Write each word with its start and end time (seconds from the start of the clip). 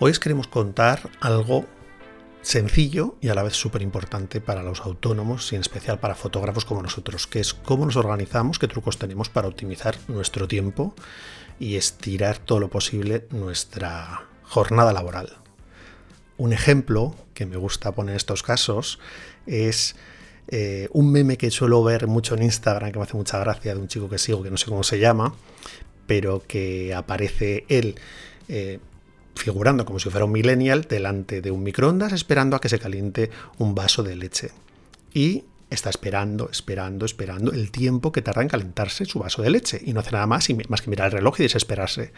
Hoy 0.00 0.12
os 0.12 0.20
queremos 0.20 0.46
contar 0.46 1.10
algo 1.18 1.66
sencillo 2.40 3.16
y 3.20 3.30
a 3.30 3.34
la 3.34 3.42
vez 3.42 3.54
súper 3.54 3.82
importante 3.82 4.40
para 4.40 4.62
los 4.62 4.82
autónomos 4.82 5.52
y 5.52 5.56
en 5.56 5.60
especial 5.60 5.98
para 5.98 6.14
fotógrafos 6.14 6.64
como 6.64 6.82
nosotros, 6.82 7.26
que 7.26 7.40
es 7.40 7.52
cómo 7.52 7.84
nos 7.84 7.96
organizamos, 7.96 8.60
qué 8.60 8.68
trucos 8.68 8.96
tenemos 8.96 9.28
para 9.28 9.48
optimizar 9.48 9.96
nuestro 10.06 10.46
tiempo 10.46 10.94
y 11.58 11.74
estirar 11.74 12.38
todo 12.38 12.60
lo 12.60 12.70
posible 12.70 13.26
nuestra 13.30 14.28
jornada 14.44 14.92
laboral. 14.92 15.36
Un 16.36 16.52
ejemplo 16.52 17.16
que 17.34 17.46
me 17.46 17.56
gusta 17.56 17.90
poner 17.90 18.12
en 18.12 18.18
estos 18.18 18.44
casos 18.44 19.00
es 19.46 19.96
eh, 20.46 20.88
un 20.92 21.10
meme 21.10 21.36
que 21.38 21.50
suelo 21.50 21.82
ver 21.82 22.06
mucho 22.06 22.36
en 22.36 22.44
Instagram, 22.44 22.92
que 22.92 22.98
me 23.00 23.04
hace 23.04 23.16
mucha 23.16 23.40
gracia, 23.40 23.74
de 23.74 23.80
un 23.80 23.88
chico 23.88 24.08
que 24.08 24.18
sigo, 24.18 24.44
que 24.44 24.50
no 24.52 24.58
sé 24.58 24.66
cómo 24.66 24.84
se 24.84 25.00
llama, 25.00 25.34
pero 26.06 26.44
que 26.46 26.94
aparece 26.94 27.64
él 27.68 27.96
eh, 28.48 28.78
figurando 29.38 29.84
como 29.84 29.98
si 29.98 30.10
fuera 30.10 30.26
un 30.26 30.32
millennial 30.32 30.82
delante 30.82 31.40
de 31.40 31.50
un 31.50 31.62
microondas 31.62 32.12
esperando 32.12 32.56
a 32.56 32.60
que 32.60 32.68
se 32.68 32.78
caliente 32.78 33.30
un 33.58 33.74
vaso 33.74 34.02
de 34.02 34.16
leche. 34.16 34.50
Y 35.14 35.44
está 35.70 35.90
esperando, 35.90 36.50
esperando, 36.50 37.06
esperando 37.06 37.52
el 37.52 37.70
tiempo 37.70 38.12
que 38.12 38.22
tarda 38.22 38.42
en 38.42 38.48
calentarse 38.48 39.04
su 39.04 39.18
vaso 39.18 39.42
de 39.42 39.50
leche 39.50 39.80
y 39.84 39.92
no 39.92 40.00
hace 40.00 40.12
nada 40.12 40.26
más, 40.26 40.48
más 40.68 40.82
que 40.82 40.90
mirar 40.90 41.06
el 41.06 41.12
reloj 41.12 41.40
y 41.40 41.44
desesperarse. 41.44 42.12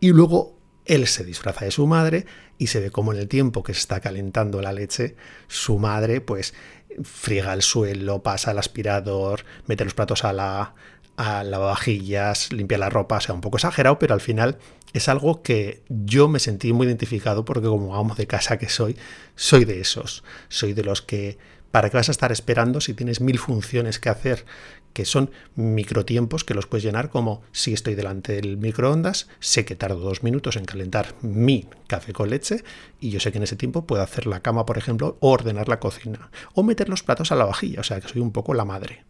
Y 0.00 0.10
luego 0.12 0.58
él 0.84 1.06
se 1.06 1.24
disfraza 1.24 1.64
de 1.64 1.70
su 1.70 1.86
madre 1.86 2.26
y 2.58 2.66
se 2.68 2.80
ve 2.80 2.90
como 2.90 3.12
en 3.12 3.18
el 3.20 3.28
tiempo 3.28 3.62
que 3.62 3.74
se 3.74 3.80
está 3.80 4.00
calentando 4.00 4.60
la 4.62 4.72
leche, 4.72 5.16
su 5.48 5.78
madre 5.78 6.20
pues 6.20 6.54
friega 7.02 7.54
el 7.54 7.62
suelo, 7.62 8.22
pasa 8.22 8.50
el 8.50 8.58
aspirador, 8.58 9.44
mete 9.66 9.84
los 9.84 9.94
platos 9.94 10.24
a 10.24 10.32
la, 10.32 10.74
a 11.22 11.44
lavavajillas, 11.44 12.52
limpia 12.52 12.78
la 12.78 12.90
ropa, 12.90 13.18
o 13.18 13.20
sea, 13.20 13.34
un 13.34 13.40
poco 13.40 13.56
exagerado, 13.56 13.98
pero 13.98 14.12
al 14.12 14.20
final 14.20 14.58
es 14.92 15.08
algo 15.08 15.42
que 15.42 15.82
yo 15.88 16.26
me 16.26 16.40
sentí 16.40 16.72
muy 16.72 16.88
identificado 16.88 17.44
porque 17.44 17.68
como 17.68 17.94
amo 17.94 18.16
de 18.16 18.26
casa 18.26 18.58
que 18.58 18.68
soy, 18.68 18.96
soy 19.36 19.64
de 19.64 19.80
esos, 19.80 20.24
soy 20.48 20.72
de 20.72 20.82
los 20.82 21.00
que, 21.00 21.38
¿para 21.70 21.90
qué 21.90 21.96
vas 21.96 22.08
a 22.08 22.12
estar 22.12 22.32
esperando 22.32 22.80
si 22.80 22.92
tienes 22.92 23.20
mil 23.20 23.38
funciones 23.38 24.00
que 24.00 24.08
hacer? 24.08 24.44
que 24.92 25.06
son 25.06 25.30
microtiempos 25.54 26.44
que 26.44 26.52
los 26.52 26.66
puedes 26.66 26.84
llenar 26.84 27.08
como 27.08 27.40
si 27.50 27.72
estoy 27.72 27.94
delante 27.94 28.34
del 28.34 28.58
microondas, 28.58 29.28
sé 29.40 29.64
que 29.64 29.74
tardo 29.74 30.00
dos 30.00 30.22
minutos 30.22 30.56
en 30.56 30.66
calentar 30.66 31.14
mi 31.22 31.66
café 31.86 32.12
con 32.12 32.28
leche 32.28 32.62
y 33.00 33.08
yo 33.08 33.18
sé 33.18 33.32
que 33.32 33.38
en 33.38 33.44
ese 33.44 33.56
tiempo 33.56 33.86
puedo 33.86 34.02
hacer 34.02 34.26
la 34.26 34.40
cama, 34.40 34.66
por 34.66 34.76
ejemplo, 34.76 35.16
o 35.20 35.30
ordenar 35.30 35.70
la 35.70 35.80
cocina, 35.80 36.30
o 36.52 36.62
meter 36.62 36.90
los 36.90 37.02
platos 37.02 37.32
a 37.32 37.36
la 37.36 37.46
vajilla, 37.46 37.80
o 37.80 37.84
sea 37.84 38.02
que 38.02 38.08
soy 38.08 38.20
un 38.20 38.32
poco 38.32 38.52
la 38.52 38.66
madre. 38.66 39.04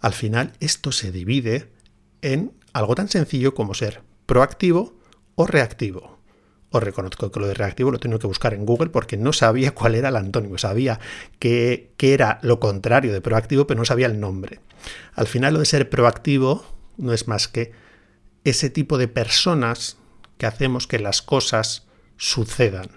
Al 0.00 0.12
final 0.12 0.52
esto 0.60 0.92
se 0.92 1.12
divide 1.12 1.70
en 2.22 2.52
algo 2.72 2.94
tan 2.94 3.08
sencillo 3.08 3.54
como 3.54 3.74
ser 3.74 4.02
proactivo 4.26 4.98
o 5.34 5.46
reactivo. 5.46 6.18
Os 6.70 6.82
reconozco 6.82 7.32
que 7.32 7.40
lo 7.40 7.46
de 7.46 7.54
reactivo 7.54 7.90
lo 7.90 7.98
tengo 7.98 8.18
que 8.18 8.26
buscar 8.26 8.52
en 8.52 8.66
Google 8.66 8.90
porque 8.90 9.16
no 9.16 9.32
sabía 9.32 9.74
cuál 9.74 9.94
era 9.94 10.10
el 10.10 10.16
antónimo, 10.16 10.58
sabía 10.58 11.00
que, 11.38 11.94
era 11.98 12.38
lo 12.42 12.60
contrario 12.60 13.12
de 13.12 13.20
proactivo, 13.20 13.66
pero 13.66 13.78
no 13.78 13.84
sabía 13.84 14.06
el 14.06 14.20
nombre. 14.20 14.60
Al 15.14 15.26
final 15.26 15.54
lo 15.54 15.60
de 15.60 15.66
ser 15.66 15.88
proactivo 15.88 16.64
no 16.96 17.12
es 17.12 17.28
más 17.28 17.48
que 17.48 17.72
ese 18.44 18.70
tipo 18.70 18.98
de 18.98 19.08
personas 19.08 19.96
que 20.36 20.46
hacemos 20.46 20.86
que 20.86 20.98
las 20.98 21.22
cosas 21.22 21.86
sucedan. 22.16 22.88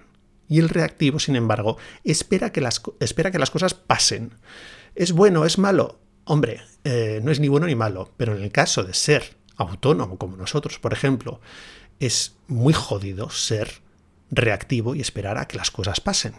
Y 0.47 0.59
el 0.59 0.69
reactivo, 0.69 1.19
sin 1.19 1.35
embargo, 1.35 1.77
espera 2.03 2.51
que 2.51 2.61
las, 2.61 2.81
espera 2.99 3.31
que 3.31 3.39
las 3.39 3.51
cosas 3.51 3.73
pasen. 3.73 4.33
¿Es 4.95 5.13
bueno? 5.13 5.45
¿Es 5.45 5.57
malo? 5.57 5.99
Hombre, 6.25 6.61
eh, 6.83 7.19
no 7.23 7.31
es 7.31 7.39
ni 7.39 7.47
bueno 7.47 7.65
ni 7.65 7.75
malo, 7.75 8.11
pero 8.17 8.35
en 8.35 8.43
el 8.43 8.51
caso 8.51 8.83
de 8.83 8.93
ser 8.93 9.35
autónomo 9.57 10.17
como 10.17 10.37
nosotros, 10.37 10.79
por 10.79 10.93
ejemplo, 10.93 11.41
es 11.99 12.35
muy 12.47 12.73
jodido 12.73 13.29
ser 13.29 13.81
reactivo 14.29 14.95
y 14.95 15.01
esperar 15.01 15.37
a 15.37 15.47
que 15.47 15.57
las 15.57 15.71
cosas 15.71 15.99
pasen. 15.99 16.33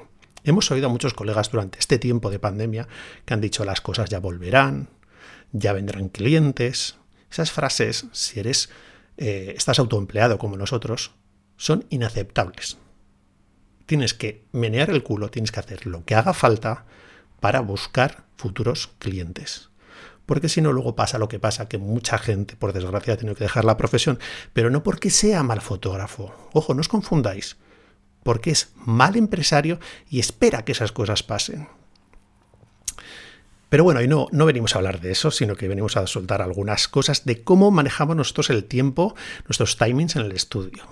Hemos 0.45 0.71
oído 0.71 0.87
a 0.87 0.91
muchos 0.91 1.15
colegas 1.15 1.51
durante 1.51 1.79
este 1.79 1.99
tiempo 1.99 2.31
de 2.31 2.39
pandemia 2.39 2.89
que 3.25 3.35
han 3.35 3.41
dicho 3.41 3.65
las 3.65 3.81
cosas 3.81 4.09
ya 4.09 4.19
volverán, 4.19 4.89
ya 5.53 5.73
vendrán 5.73 6.09
clientes. 6.09 6.97
Esas 7.31 7.53
frases, 7.53 8.07
si 8.13 8.41
eres 8.41 8.71
eh, 9.17 9.55
estás 9.57 9.79
autoempleado 9.79 10.39
como 10.39 10.57
nosotros, 10.57 11.13
son 11.57 11.85
inaceptables. 11.91 12.79
Tienes 13.87 14.15
que 14.15 14.45
menear 14.53 14.91
el 14.91 15.03
culo, 15.03 15.31
tienes 15.31 15.53
que 15.53 15.61
hacer 15.61 15.87
lo 15.87 16.05
que 16.05 16.15
haga 16.15 16.35
falta 16.35 16.87
para 17.41 17.61
buscar 17.61 18.25
futuros 18.37 18.91
clientes 18.99 19.72
porque 20.27 20.49
si 20.49 20.61
no 20.61 20.73
luego 20.73 20.95
pasa 20.95 21.19
lo 21.19 21.29
que 21.29 21.39
pasa, 21.39 21.69
que 21.69 21.79
mucha 21.79 22.19
gente, 22.19 22.57
por 22.57 22.73
desgracia, 22.73 23.15
ha 23.15 23.17
tenido 23.17 23.35
que 23.35 23.45
dejar 23.45 23.65
la 23.65 23.77
profesión, 23.77 24.19
pero 24.53 24.71
no 24.71 24.83
porque 24.83 25.11
sea 25.11 25.43
mal 25.43 25.61
fotógrafo. 25.61 26.35
Ojo, 26.53 26.75
no 26.75 26.81
os 26.81 26.89
confundáis, 26.89 27.57
porque 28.23 28.51
es 28.51 28.73
mal 28.77 29.17
empresario 29.17 29.79
y 30.09 30.21
espera 30.21 30.65
que 30.65 30.73
esas 30.73 30.93
cosas 30.93 31.23
pasen. 31.23 31.69
Pero 33.69 33.85
bueno, 33.85 34.03
y 34.03 34.09
no, 34.09 34.29
no 34.33 34.45
venimos 34.45 34.75
a 34.75 34.79
hablar 34.79 35.01
de 35.01 35.13
eso, 35.13 35.31
sino 35.31 35.57
que 35.57 35.67
venimos 35.67 35.97
a 35.97 36.07
soltar 36.07 36.43
algunas 36.43 36.89
cosas 36.89 37.25
de 37.25 37.43
cómo 37.43 37.71
manejamos 37.71 38.15
nosotros 38.15 38.51
el 38.51 38.65
tiempo, 38.65 39.15
nuestros 39.47 39.79
timings 39.79 40.17
en 40.17 40.27
el 40.27 40.33
estudio. 40.33 40.85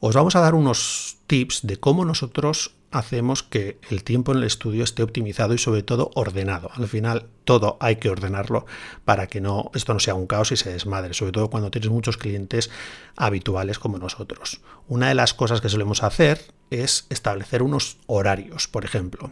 Os 0.00 0.14
vamos 0.14 0.34
a 0.34 0.40
dar 0.40 0.54
unos 0.54 1.18
tips 1.26 1.66
de 1.66 1.78
cómo 1.78 2.04
nosotros 2.04 2.75
hacemos 2.90 3.42
que 3.42 3.78
el 3.90 4.04
tiempo 4.04 4.32
en 4.32 4.38
el 4.38 4.44
estudio 4.44 4.84
esté 4.84 5.02
optimizado 5.02 5.54
y 5.54 5.58
sobre 5.58 5.82
todo 5.82 6.10
ordenado. 6.14 6.70
Al 6.74 6.88
final 6.88 7.26
todo 7.44 7.76
hay 7.80 7.96
que 7.96 8.10
ordenarlo 8.10 8.66
para 9.04 9.26
que 9.26 9.40
no 9.40 9.70
esto 9.74 9.92
no 9.92 10.00
sea 10.00 10.14
un 10.14 10.26
caos 10.26 10.52
y 10.52 10.56
se 10.56 10.72
desmadre, 10.72 11.14
sobre 11.14 11.32
todo 11.32 11.50
cuando 11.50 11.70
tienes 11.70 11.90
muchos 11.90 12.16
clientes 12.16 12.70
habituales 13.16 13.78
como 13.78 13.98
nosotros. 13.98 14.60
Una 14.88 15.08
de 15.08 15.14
las 15.14 15.34
cosas 15.34 15.60
que 15.60 15.68
solemos 15.68 16.02
hacer 16.02 16.40
es 16.70 17.06
establecer 17.10 17.62
unos 17.62 17.98
horarios, 18.06 18.68
por 18.68 18.84
ejemplo. 18.84 19.30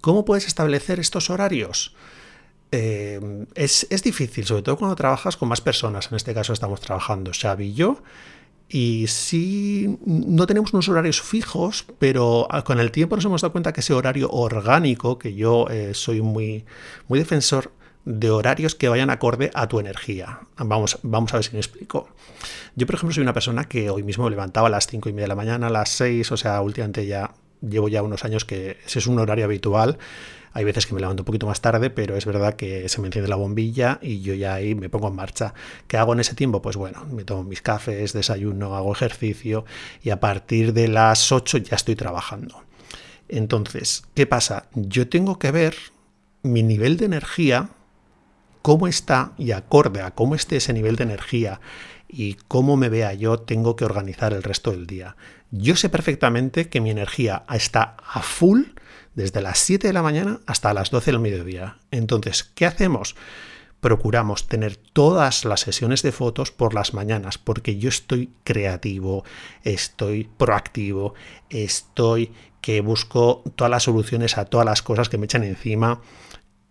¿Cómo 0.00 0.24
puedes 0.24 0.46
establecer 0.46 1.00
estos 1.00 1.30
horarios? 1.30 1.94
Eh, 2.72 3.46
es, 3.54 3.86
es, 3.90 4.02
difícil, 4.02 4.44
sobre 4.44 4.62
todo 4.62 4.76
cuando 4.76 4.96
trabajas 4.96 5.36
con 5.36 5.48
más 5.48 5.60
personas. 5.60 6.08
En 6.10 6.16
este 6.16 6.34
caso 6.34 6.52
estamos 6.52 6.80
trabajando 6.80 7.30
Xavi 7.32 7.66
y 7.66 7.74
yo. 7.74 8.02
Y 8.68 9.06
sí, 9.06 9.98
no 10.04 10.46
tenemos 10.46 10.72
unos 10.72 10.88
horarios 10.88 11.20
fijos, 11.22 11.86
pero 11.98 12.48
ah, 12.50 12.64
con 12.64 12.80
el 12.80 12.90
tiempo 12.90 13.14
nos 13.14 13.24
hemos 13.24 13.42
dado 13.42 13.52
cuenta 13.52 13.72
que 13.72 13.80
ese 13.80 13.92
horario 13.92 14.28
orgánico, 14.30 15.18
que 15.18 15.34
yo 15.34 15.68
eh, 15.70 15.94
soy 15.94 16.20
muy, 16.20 16.64
muy 17.06 17.18
defensor 17.18 17.70
de 18.04 18.30
horarios 18.30 18.74
que 18.74 18.88
vayan 18.88 19.10
acorde 19.10 19.50
a 19.54 19.68
tu 19.68 19.78
energía. 19.78 20.40
Vamos, 20.56 20.98
vamos 21.02 21.32
a 21.32 21.36
ver 21.36 21.44
si 21.44 21.52
me 21.52 21.58
explico. 21.58 22.08
Yo, 22.74 22.86
por 22.86 22.96
ejemplo, 22.96 23.14
soy 23.14 23.22
una 23.22 23.32
persona 23.32 23.64
que 23.64 23.90
hoy 23.90 24.02
mismo 24.02 24.24
me 24.24 24.30
levantaba 24.30 24.68
a 24.68 24.70
las 24.70 24.86
5 24.86 25.08
y 25.08 25.12
media 25.12 25.24
de 25.24 25.28
la 25.28 25.34
mañana, 25.36 25.68
a 25.68 25.70
las 25.70 25.90
6, 25.90 26.32
o 26.32 26.36
sea, 26.36 26.60
últimamente 26.60 27.06
ya 27.06 27.32
llevo 27.60 27.88
ya 27.88 28.02
unos 28.02 28.24
años 28.24 28.44
que 28.44 28.78
ese 28.84 28.98
es 28.98 29.06
un 29.06 29.18
horario 29.18 29.44
habitual 29.44 29.98
hay 30.56 30.64
veces 30.64 30.86
que 30.86 30.94
me 30.94 31.00
levanto 31.00 31.20
un 31.20 31.26
poquito 31.26 31.46
más 31.46 31.60
tarde, 31.60 31.90
pero 31.90 32.16
es 32.16 32.24
verdad 32.24 32.54
que 32.54 32.88
se 32.88 32.98
me 33.02 33.08
enciende 33.08 33.28
la 33.28 33.36
bombilla 33.36 33.98
y 34.00 34.22
yo 34.22 34.32
ya 34.32 34.54
ahí 34.54 34.74
me 34.74 34.88
pongo 34.88 35.08
en 35.08 35.14
marcha. 35.14 35.52
¿Qué 35.86 35.98
hago 35.98 36.14
en 36.14 36.20
ese 36.20 36.34
tiempo? 36.34 36.62
Pues 36.62 36.76
bueno, 36.76 37.04
me 37.12 37.24
tomo 37.24 37.44
mis 37.44 37.60
cafés, 37.60 38.14
desayuno, 38.14 38.74
hago 38.74 38.90
ejercicio 38.90 39.66
y 40.02 40.08
a 40.08 40.18
partir 40.18 40.72
de 40.72 40.88
las 40.88 41.30
8 41.30 41.58
ya 41.58 41.76
estoy 41.76 41.94
trabajando. 41.94 42.62
Entonces, 43.28 44.04
¿qué 44.14 44.26
pasa? 44.26 44.70
Yo 44.72 45.10
tengo 45.10 45.38
que 45.38 45.50
ver 45.50 45.76
mi 46.42 46.62
nivel 46.62 46.96
de 46.96 47.04
energía, 47.04 47.68
cómo 48.62 48.86
está 48.86 49.32
y 49.36 49.50
acorde 49.50 50.00
a 50.00 50.12
cómo 50.12 50.34
esté 50.34 50.56
ese 50.56 50.72
nivel 50.72 50.96
de 50.96 51.04
energía 51.04 51.60
y 52.08 52.34
cómo 52.48 52.76
me 52.76 52.88
vea 52.88 53.12
yo, 53.14 53.38
tengo 53.38 53.76
que 53.76 53.84
organizar 53.84 54.32
el 54.32 54.42
resto 54.42 54.70
del 54.70 54.86
día. 54.86 55.16
Yo 55.50 55.76
sé 55.76 55.88
perfectamente 55.88 56.68
que 56.68 56.80
mi 56.80 56.90
energía 56.90 57.44
está 57.50 57.96
a 58.04 58.22
full 58.22 58.62
desde 59.14 59.40
las 59.40 59.58
7 59.58 59.86
de 59.86 59.92
la 59.92 60.02
mañana 60.02 60.40
hasta 60.46 60.74
las 60.74 60.90
12 60.90 61.12
del 61.12 61.20
mediodía. 61.20 61.78
Entonces, 61.90 62.44
¿qué 62.44 62.66
hacemos? 62.66 63.16
Procuramos 63.80 64.48
tener 64.48 64.76
todas 64.76 65.44
las 65.44 65.60
sesiones 65.60 66.02
de 66.02 66.12
fotos 66.12 66.50
por 66.50 66.74
las 66.74 66.94
mañanas, 66.94 67.38
porque 67.38 67.78
yo 67.78 67.88
estoy 67.88 68.30
creativo, 68.44 69.24
estoy 69.62 70.28
proactivo, 70.36 71.14
estoy 71.50 72.32
que 72.60 72.80
busco 72.80 73.44
todas 73.54 73.70
las 73.70 73.84
soluciones 73.84 74.38
a 74.38 74.46
todas 74.46 74.66
las 74.66 74.82
cosas 74.82 75.08
que 75.08 75.18
me 75.18 75.26
echan 75.26 75.44
encima. 75.44 76.00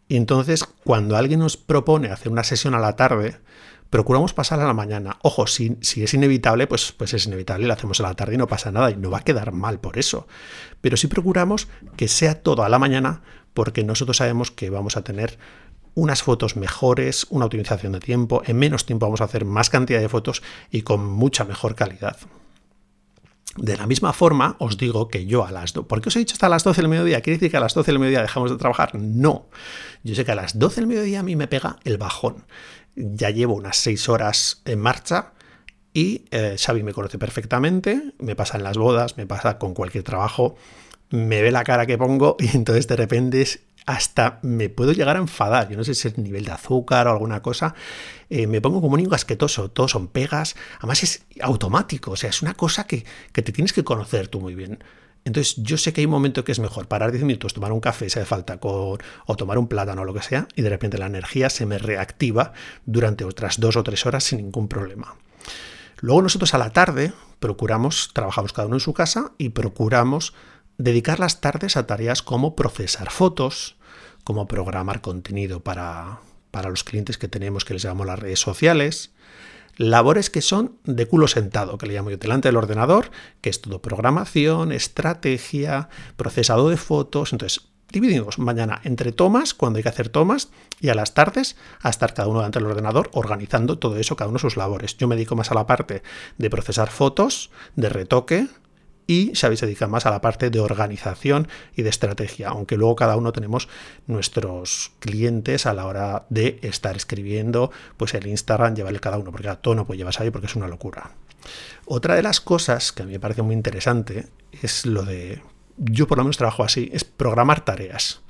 Y 0.08 0.18
entonces, 0.18 0.66
cuando 0.84 1.16
alguien 1.16 1.40
nos 1.40 1.58
propone 1.58 2.10
hacer 2.10 2.32
una 2.32 2.44
sesión 2.44 2.76
a 2.76 2.80
la 2.80 2.96
tarde, 2.96 3.38
procuramos 3.90 4.34
pasar 4.34 4.60
a 4.60 4.66
la 4.66 4.74
mañana. 4.74 5.18
Ojo, 5.22 5.48
si, 5.48 5.78
es 5.82 6.14
inevitable, 6.14 6.68
pues, 6.68 6.92
pues 6.92 7.14
es 7.14 7.26
inevitable, 7.26 7.68
lo 7.68 7.74
hacemos 7.74 8.00
a 8.00 8.04
la 8.04 8.14
tarde 8.14 8.36
y 8.36 8.38
no 8.38 8.48
pasa 8.48 8.72
nada 8.72 8.92
y 8.92 8.96
no 8.96 9.10
va 9.10 9.20
a 9.20 9.24
quedar 9.24 9.52
mal 9.52 9.80
por 9.80 9.98
eso. 9.98 10.28
Pero 10.82 10.98
sí 10.98 11.08
procuramos 11.08 11.68
que 11.96 12.08
sea 12.08 12.42
todo 12.42 12.64
a 12.64 12.70
la 12.70 12.80
mañana 12.80 13.22
porque 13.54 13.84
nosotros 13.84 14.18
sabemos 14.18 14.52
que 14.52 14.70
vamos 14.70 14.98
a 14.98 15.04
tener 15.04 15.38
unas 15.94 16.24
fotos 16.24 16.58
mejores, 16.58 17.26
una 17.30 17.46
optimización 17.46 17.94
de 17.94 18.02
tiempo, 18.02 18.42
en 18.46 18.58
menos 18.58 18.86
tiempo 18.86 19.06
vamos 19.06 19.22
a 19.22 19.26
hacer 19.26 19.46
más 19.46 19.70
cantidad 19.70 20.02
de 20.02 20.10
fotos 20.10 20.44
y 20.70 20.82
con 20.82 21.06
mucha 21.06 21.46
mejor 21.46 21.76
calidad. 21.76 22.18
De 23.56 23.78
la 23.78 23.88
misma 23.88 24.12
forma, 24.12 24.58
os 24.60 24.78
digo 24.78 25.08
que 25.08 25.26
yo 25.26 25.46
a 25.46 25.52
las 25.52 25.72
2, 25.72 25.86
¿por 25.86 26.02
qué 26.02 26.10
os 26.10 26.16
he 26.18 26.20
dicho 26.20 26.34
hasta 26.34 26.50
las 26.50 26.66
12 26.66 26.82
del 26.82 26.90
mediodía? 26.90 27.22
¿Quiere 27.22 27.38
decir 27.38 27.50
que 27.50 27.56
a 27.56 27.62
las 27.62 27.74
12 27.74 27.90
del 27.90 28.00
mediodía 28.00 28.22
dejamos 28.22 28.52
de 28.52 28.58
trabajar? 28.58 28.94
No. 28.96 29.48
Yo 30.04 30.14
sé 30.14 30.26
que 30.26 30.34
a 30.34 30.36
las 30.36 30.60
12 30.60 30.82
del 30.82 30.88
mediodía 30.88 31.22
a 31.22 31.24
mí 31.24 31.38
me 31.38 31.48
pega 31.48 31.78
el 31.86 31.98
bajón 31.98 32.44
ya 32.96 33.30
llevo 33.30 33.56
unas 33.56 33.78
seis 33.78 34.10
horas 34.10 34.62
en 34.66 34.80
marcha 34.80 35.34
Y 35.94 36.26
eh, 36.32 36.56
Xavi 36.58 36.84
me 36.84 36.94
conoce 36.94 37.18
perfectamente, 37.18 38.14
me 38.20 38.36
pasa 38.36 38.58
en 38.58 38.64
las 38.64 38.78
bodas, 38.78 39.18
me 39.18 39.26
pasa 39.26 39.58
con 39.58 39.74
cualquier 39.74 40.04
trabajo, 40.04 40.56
me 41.10 41.42
ve 41.42 41.52
la 41.52 41.64
cara 41.64 41.86
que 41.86 41.98
pongo 41.98 42.36
y 42.40 42.56
entonces 42.56 42.88
de 42.88 42.96
repente 42.96 43.46
hasta 43.86 44.40
me 44.42 44.70
puedo 44.70 44.94
llegar 44.94 45.16
a 45.16 45.20
enfadar. 45.20 45.70
Yo 45.70 45.78
no 45.78 45.84
sé 45.84 45.94
si 45.94 46.08
es 46.08 46.18
nivel 46.18 46.46
de 46.46 46.52
azúcar 46.52 47.08
o 47.08 47.12
alguna 47.12 47.42
cosa. 47.42 47.76
Eh, 48.30 48.48
me 48.48 48.60
pongo 48.60 48.82
como 48.82 48.96
un 48.96 49.02
niño 49.02 49.14
asquetoso. 49.14 49.70
Todos 49.70 49.92
son 49.92 50.08
pegas. 50.08 50.56
Además 50.80 51.04
es 51.04 51.24
automático. 51.40 52.12
O 52.12 52.16
sea, 52.16 52.32
es 52.32 52.42
una 52.42 52.56
cosa 52.56 52.88
que, 52.88 53.06
que 53.32 53.44
te 53.44 53.52
tienes 53.52 53.74
que 53.74 53.84
conocer 53.84 54.28
tú 54.28 54.42
muy 54.42 54.56
bien. 54.56 54.80
Entonces 55.26 55.56
yo 55.58 55.78
sé 55.78 55.92
que 55.92 56.02
hay 56.02 56.06
un 56.06 56.12
momento 56.12 56.44
que 56.44 56.52
es 56.52 56.60
mejor 56.60 56.88
parar 56.88 57.12
10 57.12 57.24
minutos, 57.24 57.54
tomar 57.54 57.72
un 57.72 57.82
café 57.82 58.10
si 58.10 58.20
hace 58.20 58.28
falta, 58.28 58.60
o 58.62 58.98
tomar 59.36 59.58
un 59.58 59.68
plátano 59.68 60.04
o 60.04 60.06
lo 60.06 60.14
que 60.14 60.22
sea, 60.22 60.48
y 60.56 60.62
de 60.62 60.70
repente 60.70 61.00
la 61.00 61.08
energía 61.08 61.50
se 61.50 61.66
me 61.66 61.80
reactiva 61.80 62.54
durante 62.86 63.26
otras 63.26 63.60
dos 63.60 63.76
o 63.76 63.84
tres 63.84 64.06
horas 64.06 64.24
sin 64.24 64.38
ningún 64.38 64.68
problema. 64.68 65.16
Luego 66.00 66.22
nosotros 66.22 66.54
a 66.54 66.60
la 66.60 66.70
tarde 66.70 67.12
procuramos, 67.40 68.12
trabajamos 68.14 68.54
cada 68.54 68.68
uno 68.68 68.76
en 68.78 68.82
su 68.82 68.94
casa 68.94 69.32
y 69.40 69.50
procuramos 69.50 70.34
dedicar 70.78 71.20
las 71.20 71.42
tardes 71.42 71.76
a 71.76 71.88
tareas 71.88 72.22
como 72.22 72.56
procesar 72.56 73.10
fotos, 73.10 73.78
como 74.24 74.48
programar 74.48 75.02
contenido 75.02 75.62
para, 75.62 76.20
para 76.52 76.70
los 76.70 76.84
clientes 76.84 77.18
que 77.18 77.28
tenemos 77.28 77.66
que 77.66 77.74
les 77.74 77.82
llamamos 77.82 78.06
las 78.06 78.20
redes 78.20 78.40
sociales, 78.40 79.12
labores 79.78 80.30
que 80.30 80.42
son 80.42 80.78
de 80.84 81.08
culo 81.08 81.28
sentado, 81.28 81.78
que 81.78 81.86
le 81.86 81.94
llamo 81.94 82.10
yo 82.10 82.18
delante 82.18 82.48
del 82.48 82.58
ordenador, 82.58 83.12
que 83.42 83.50
es 83.50 83.62
todo 83.62 83.82
programación, 83.82 84.72
estrategia, 84.72 85.90
procesado 86.16 86.70
de 86.70 86.78
fotos. 86.78 87.34
Entonces, 87.34 87.68
dividimos 87.92 88.40
mañana 88.40 88.82
entre 88.84 89.12
tomas, 89.12 89.54
cuando 89.54 89.78
hay 89.78 89.84
que 89.84 89.90
hacer 89.90 90.10
tomas, 90.10 90.50
y 90.80 90.90
a 90.90 90.96
las 90.96 91.14
tardes 91.14 91.56
a 91.82 91.90
estar 91.90 92.14
cada 92.14 92.28
uno 92.28 92.40
delante 92.40 92.60
del 92.60 92.68
ordenador 92.68 93.10
organizando 93.14 93.80
todo 93.80 93.98
eso, 93.98 94.16
cada 94.16 94.30
uno 94.30 94.40
sus 94.40 94.58
labores. 94.58 94.98
Yo 94.98 95.08
me 95.08 95.16
dedico 95.16 95.36
más 95.36 95.52
a 95.52 95.56
la 95.56 95.68
parte 95.68 96.04
de 96.38 96.50
procesar 96.50 96.90
fotos, 96.90 97.52
de 97.76 97.90
retoque, 97.90 98.48
y 99.08 99.34
Xavi 99.36 99.58
se 99.58 99.88
más 99.88 100.06
a 100.06 100.12
la 100.12 100.22
parte 100.22 100.50
de 100.50 100.60
organización 100.60 101.48
y 101.76 101.84
de 101.84 101.90
estrategia, 101.90 102.50
aunque 102.50 102.78
luego 102.78 102.96
cada 102.96 103.18
uno 103.18 103.32
tenemos 103.32 103.68
nuestros 104.08 104.92
clientes 105.00 105.66
a 105.66 105.74
la 105.74 105.86
hora 105.86 106.26
de 106.30 106.60
estar 106.64 106.96
escribiendo, 106.96 107.72
pues 107.98 108.14
el 108.14 108.28
Instagram 108.28 108.76
llevarle 108.76 109.00
cada 109.00 109.18
uno, 109.18 109.32
porque 109.32 109.50
a 109.50 109.56
todo 109.56 109.76
no 109.76 109.86
puede 109.86 110.00
llevar 110.00 110.16
Xavi 110.16 110.32
porque 110.32 110.48
es 110.48 110.56
una 110.56 110.68
locura. 110.68 111.12
Otra 111.86 112.16
de 112.16 112.24
las 112.24 112.42
cosas 112.42 112.92
que 112.92 113.04
a 113.04 113.06
mí 113.06 113.12
me 113.12 113.20
parece 113.20 113.44
muy 113.44 113.54
interesante 113.54 114.28
es 114.62 114.86
lo 114.86 115.04
de, 115.04 115.42
yo 115.78 116.08
por 116.08 116.18
lo 116.18 116.24
menos 116.24 116.38
trabajo 116.38 116.64
así, 116.64 116.90
es 116.92 117.04
programar 117.04 117.64
tareas. 117.64 118.22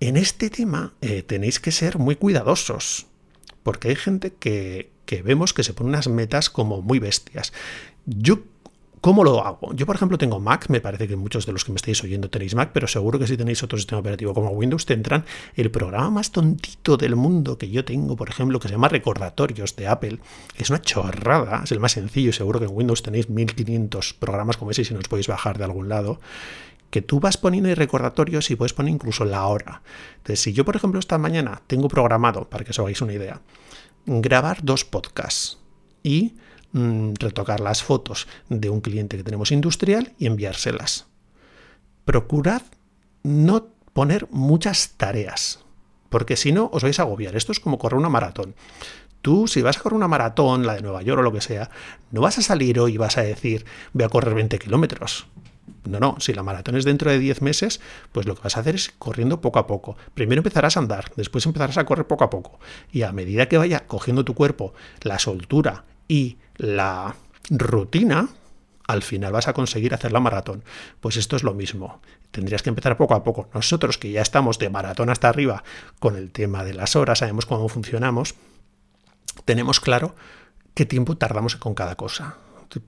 En 0.00 0.16
este 0.16 0.50
tema 0.50 0.94
eh, 1.00 1.22
tenéis 1.22 1.60
que 1.60 1.70
ser 1.70 1.98
muy 1.98 2.16
cuidadosos, 2.16 3.06
porque 3.62 3.90
hay 3.90 3.96
gente 3.96 4.32
que, 4.32 4.90
que 5.04 5.22
vemos 5.22 5.52
que 5.52 5.62
se 5.62 5.74
pone 5.74 5.90
unas 5.90 6.08
metas 6.08 6.50
como 6.50 6.82
muy 6.82 6.98
bestias. 6.98 7.52
Yo 8.06 8.40
¿Cómo 9.00 9.24
lo 9.24 9.42
hago? 9.46 9.72
Yo, 9.72 9.86
por 9.86 9.96
ejemplo, 9.96 10.18
tengo 10.18 10.40
Mac, 10.40 10.68
me 10.68 10.82
parece 10.82 11.08
que 11.08 11.16
muchos 11.16 11.46
de 11.46 11.52
los 11.52 11.64
que 11.64 11.72
me 11.72 11.76
estáis 11.76 12.04
oyendo 12.04 12.28
tenéis 12.28 12.54
Mac, 12.54 12.70
pero 12.74 12.86
seguro 12.86 13.18
que 13.18 13.26
si 13.26 13.38
tenéis 13.38 13.62
otro 13.62 13.78
sistema 13.78 14.00
operativo 14.00 14.34
como 14.34 14.50
Windows 14.50 14.84
tendrán 14.84 15.24
el 15.56 15.70
programa 15.70 16.10
más 16.10 16.32
tontito 16.32 16.98
del 16.98 17.16
mundo 17.16 17.56
que 17.56 17.70
yo 17.70 17.82
tengo, 17.82 18.14
por 18.14 18.28
ejemplo, 18.28 18.60
que 18.60 18.68
se 18.68 18.74
llama 18.74 18.88
Recordatorios 18.88 19.74
de 19.76 19.88
Apple. 19.88 20.18
Es 20.54 20.68
una 20.68 20.82
chorrada, 20.82 21.62
es 21.64 21.72
el 21.72 21.80
más 21.80 21.92
sencillo, 21.92 22.34
seguro 22.34 22.60
que 22.60 22.66
en 22.66 22.72
Windows 22.74 23.02
tenéis 23.02 23.30
1500 23.30 24.12
programas 24.12 24.58
como 24.58 24.70
ese 24.70 24.84
si 24.84 24.92
no 24.92 25.00
os 25.00 25.08
podéis 25.08 25.28
bajar 25.28 25.56
de 25.56 25.64
algún 25.64 25.88
lado 25.88 26.20
que 26.90 27.00
tú 27.00 27.20
vas 27.20 27.38
poniendo 27.38 27.74
recordatorios 27.74 28.50
y 28.50 28.56
puedes 28.56 28.74
poner 28.74 28.92
incluso 28.92 29.24
la 29.24 29.46
hora. 29.46 29.80
Entonces, 30.18 30.40
si 30.40 30.52
yo, 30.52 30.64
por 30.64 30.76
ejemplo, 30.76 31.00
esta 31.00 31.16
mañana 31.16 31.62
tengo 31.66 31.88
programado, 31.88 32.50
para 32.50 32.64
que 32.64 32.72
os 32.72 32.78
hagáis 32.78 33.00
una 33.00 33.14
idea, 33.14 33.40
grabar 34.04 34.58
dos 34.62 34.84
podcasts 34.84 35.58
y 36.02 36.34
Mm, 36.72 37.14
retocar 37.18 37.58
las 37.58 37.82
fotos 37.82 38.28
de 38.48 38.70
un 38.70 38.80
cliente 38.80 39.16
que 39.16 39.24
tenemos 39.24 39.50
industrial 39.50 40.12
y 40.18 40.26
enviárselas. 40.26 41.06
Procurad 42.04 42.62
no 43.24 43.66
poner 43.92 44.28
muchas 44.30 44.90
tareas, 44.96 45.64
porque 46.10 46.36
si 46.36 46.52
no 46.52 46.70
os 46.72 46.84
vais 46.84 47.00
a 47.00 47.02
agobiar. 47.02 47.34
Esto 47.34 47.50
es 47.50 47.58
como 47.58 47.78
correr 47.78 47.98
una 47.98 48.08
maratón. 48.08 48.54
Tú, 49.20 49.48
si 49.48 49.62
vas 49.62 49.78
a 49.78 49.80
correr 49.80 49.96
una 49.96 50.08
maratón, 50.08 50.64
la 50.64 50.74
de 50.74 50.82
Nueva 50.82 51.02
York 51.02 51.18
o 51.18 51.22
lo 51.22 51.32
que 51.32 51.40
sea, 51.40 51.70
no 52.12 52.20
vas 52.20 52.38
a 52.38 52.42
salir 52.42 52.78
hoy 52.78 52.94
y 52.94 52.98
vas 52.98 53.18
a 53.18 53.22
decir, 53.22 53.66
voy 53.92 54.04
a 54.04 54.08
correr 54.08 54.34
20 54.34 54.58
kilómetros. 54.60 55.26
No, 55.84 55.98
no, 55.98 56.20
si 56.20 56.32
la 56.34 56.42
maratón 56.42 56.76
es 56.76 56.84
dentro 56.84 57.10
de 57.10 57.18
10 57.18 57.42
meses, 57.42 57.80
pues 58.12 58.26
lo 58.26 58.36
que 58.36 58.42
vas 58.42 58.56
a 58.56 58.60
hacer 58.60 58.76
es 58.76 58.92
corriendo 58.98 59.40
poco 59.40 59.58
a 59.58 59.66
poco. 59.66 59.96
Primero 60.14 60.38
empezarás 60.38 60.76
a 60.76 60.80
andar, 60.80 61.10
después 61.16 61.44
empezarás 61.46 61.78
a 61.78 61.84
correr 61.84 62.06
poco 62.06 62.24
a 62.24 62.30
poco. 62.30 62.60
Y 62.92 63.02
a 63.02 63.12
medida 63.12 63.48
que 63.48 63.58
vaya 63.58 63.86
cogiendo 63.86 64.24
tu 64.24 64.34
cuerpo 64.34 64.72
la 65.02 65.18
soltura 65.18 65.84
y 66.10 66.38
la 66.56 67.14
rutina, 67.50 68.30
al 68.88 69.02
final 69.04 69.32
vas 69.32 69.46
a 69.46 69.52
conseguir 69.52 69.94
hacer 69.94 70.10
la 70.10 70.18
maratón. 70.18 70.64
Pues 70.98 71.16
esto 71.16 71.36
es 71.36 71.44
lo 71.44 71.54
mismo. 71.54 72.00
Tendrías 72.32 72.62
que 72.62 72.68
empezar 72.68 72.96
poco 72.96 73.14
a 73.14 73.22
poco. 73.22 73.48
Nosotros 73.54 73.96
que 73.96 74.10
ya 74.10 74.20
estamos 74.20 74.58
de 74.58 74.70
maratón 74.70 75.08
hasta 75.08 75.28
arriba 75.28 75.62
con 76.00 76.16
el 76.16 76.32
tema 76.32 76.64
de 76.64 76.74
las 76.74 76.96
horas, 76.96 77.20
sabemos 77.20 77.46
cómo 77.46 77.68
funcionamos, 77.68 78.34
tenemos 79.44 79.78
claro 79.78 80.16
qué 80.74 80.84
tiempo 80.84 81.16
tardamos 81.16 81.54
con 81.54 81.74
cada 81.74 81.94
cosa. 81.94 82.38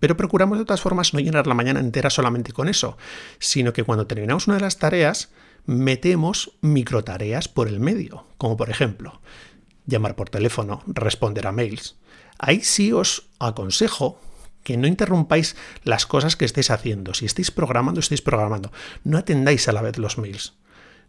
Pero 0.00 0.16
procuramos 0.16 0.58
de 0.58 0.64
todas 0.64 0.80
formas 0.80 1.14
no 1.14 1.20
llenar 1.20 1.46
la 1.46 1.54
mañana 1.54 1.78
entera 1.78 2.10
solamente 2.10 2.52
con 2.52 2.68
eso, 2.68 2.98
sino 3.38 3.72
que 3.72 3.84
cuando 3.84 4.08
terminamos 4.08 4.48
una 4.48 4.56
de 4.56 4.62
las 4.62 4.78
tareas, 4.78 5.30
metemos 5.64 6.56
microtareas 6.60 7.46
por 7.46 7.68
el 7.68 7.78
medio, 7.78 8.26
como 8.36 8.56
por 8.56 8.68
ejemplo, 8.68 9.20
llamar 9.86 10.16
por 10.16 10.28
teléfono, 10.28 10.82
responder 10.88 11.46
a 11.46 11.52
mails, 11.52 11.96
Ahí 12.42 12.60
sí 12.60 12.92
os 12.92 13.28
aconsejo 13.38 14.20
que 14.64 14.76
no 14.76 14.88
interrumpáis 14.88 15.54
las 15.84 16.06
cosas 16.06 16.34
que 16.34 16.44
estéis 16.44 16.72
haciendo. 16.72 17.14
Si 17.14 17.24
estáis 17.24 17.52
programando, 17.52 18.00
estáis 18.00 18.20
programando. 18.20 18.72
No 19.04 19.16
atendáis 19.16 19.68
a 19.68 19.72
la 19.72 19.80
vez 19.80 19.96
los 19.96 20.18
mails. 20.18 20.54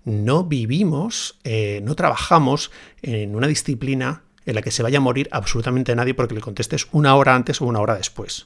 No 0.06 0.44
vivimos, 0.44 1.40
eh, 1.44 1.82
no 1.84 1.96
trabajamos 1.96 2.70
en 3.02 3.36
una 3.36 3.48
disciplina 3.48 4.22
en 4.46 4.54
la 4.54 4.62
que 4.62 4.70
se 4.70 4.84
vaya 4.84 5.00
a 5.00 5.02
morir 5.02 5.28
absolutamente 5.32 5.96
nadie 5.96 6.14
porque 6.14 6.36
le 6.36 6.42
contestes 6.42 6.88
una 6.92 7.16
hora 7.16 7.34
antes 7.34 7.62
o 7.62 7.66
una 7.66 7.80
hora 7.80 7.96
después. 7.96 8.46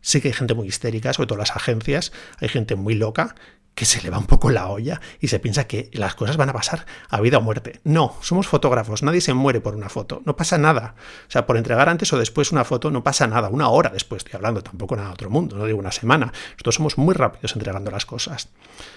Sé 0.00 0.22
que 0.22 0.28
hay 0.28 0.34
gente 0.34 0.54
muy 0.54 0.68
histérica, 0.68 1.12
sobre 1.12 1.26
todo 1.26 1.38
las 1.38 1.54
agencias, 1.54 2.10
hay 2.38 2.48
gente 2.48 2.74
muy 2.74 2.94
loca 2.94 3.34
que 3.74 3.84
se 3.84 4.00
le 4.02 4.10
va 4.10 4.18
un 4.18 4.26
poco 4.26 4.50
la 4.50 4.68
olla 4.68 5.00
y 5.20 5.28
se 5.28 5.40
piensa 5.40 5.66
que 5.66 5.90
las 5.92 6.14
cosas 6.14 6.36
van 6.36 6.48
a 6.48 6.52
pasar 6.52 6.86
a 7.08 7.20
vida 7.20 7.38
o 7.38 7.40
muerte. 7.40 7.80
No, 7.84 8.16
somos 8.20 8.46
fotógrafos, 8.46 9.02
nadie 9.02 9.20
se 9.20 9.34
muere 9.34 9.60
por 9.60 9.74
una 9.74 9.88
foto, 9.88 10.22
no 10.24 10.36
pasa 10.36 10.58
nada. 10.58 10.94
O 11.28 11.30
sea, 11.30 11.46
por 11.46 11.56
entregar 11.56 11.88
antes 11.88 12.12
o 12.12 12.18
después 12.18 12.52
una 12.52 12.64
foto 12.64 12.90
no 12.90 13.02
pasa 13.02 13.26
nada, 13.26 13.48
una 13.48 13.68
hora 13.68 13.90
después 13.90 14.24
estoy 14.24 14.36
hablando, 14.36 14.62
tampoco 14.62 14.96
nada 14.96 15.08
de 15.08 15.14
otro 15.14 15.30
mundo, 15.30 15.56
no 15.56 15.66
digo 15.66 15.78
una 15.78 15.92
semana. 15.92 16.32
Nosotros 16.52 16.74
somos 16.76 16.98
muy 16.98 17.14
rápidos 17.14 17.52
entregando 17.54 17.90
las 17.90 18.06
cosas. 18.06 18.48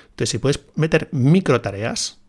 Entonces, 0.09 0.29
si 0.29 0.37
puedes 0.37 0.61
meter 0.75 1.09
micro 1.11 1.61
tareas, 1.61 2.19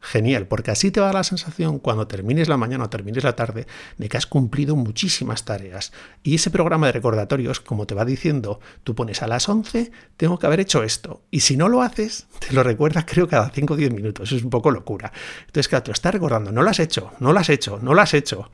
Genial, 0.00 0.46
porque 0.46 0.70
así 0.70 0.92
te 0.92 1.00
va 1.00 1.12
la 1.12 1.24
sensación 1.24 1.80
cuando 1.80 2.06
termines 2.06 2.48
la 2.48 2.56
mañana 2.56 2.84
o 2.84 2.88
termines 2.90 3.24
la 3.24 3.34
tarde 3.34 3.66
de 3.96 4.08
que 4.08 4.16
has 4.16 4.26
cumplido 4.26 4.76
muchísimas 4.76 5.44
tareas. 5.44 5.92
Y 6.22 6.36
ese 6.36 6.50
programa 6.50 6.86
de 6.86 6.92
recordatorios, 6.92 7.60
como 7.60 7.84
te 7.86 7.96
va 7.96 8.04
diciendo, 8.04 8.60
tú 8.84 8.94
pones 8.94 9.22
a 9.22 9.26
las 9.26 9.48
11, 9.48 9.90
tengo 10.16 10.38
que 10.38 10.46
haber 10.46 10.60
hecho 10.60 10.84
esto. 10.84 11.22
Y 11.32 11.40
si 11.40 11.56
no 11.56 11.68
lo 11.68 11.82
haces, 11.82 12.28
te 12.38 12.52
lo 12.52 12.62
recuerdas 12.62 13.06
creo 13.08 13.26
cada 13.26 13.50
5 13.50 13.74
o 13.74 13.76
10 13.76 13.92
minutos. 13.92 14.30
Es 14.30 14.42
un 14.44 14.50
poco 14.50 14.70
locura. 14.70 15.12
Entonces, 15.40 15.66
claro, 15.66 15.82
te 15.82 15.88
lo 15.88 15.94
estás 15.94 16.12
recordando, 16.12 16.52
no 16.52 16.62
lo 16.62 16.70
has 16.70 16.78
hecho, 16.78 17.10
no 17.18 17.32
lo 17.32 17.40
has 17.40 17.48
hecho, 17.48 17.80
no 17.82 17.92
lo 17.92 18.00
has 18.00 18.14
hecho. 18.14 18.52